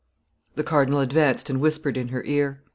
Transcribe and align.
The 0.55 0.63
cardinal 0.63 0.99
advanced 0.99 1.47
and 1.47 1.61
whispered 1.61 1.95
in 1.95 2.07
her 2.07 2.23
ear." 2.23 2.63